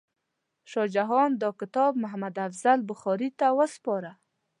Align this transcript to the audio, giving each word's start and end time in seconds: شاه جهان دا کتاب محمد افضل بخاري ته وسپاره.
شاه 0.71 0.87
جهان 0.95 1.29
دا 1.43 1.49
کتاب 1.61 1.91
محمد 2.03 2.35
افضل 2.47 2.79
بخاري 2.89 3.29
ته 3.39 3.45
وسپاره. 3.59 4.11